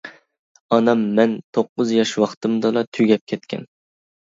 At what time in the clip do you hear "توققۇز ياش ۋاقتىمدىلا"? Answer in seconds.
1.59-2.87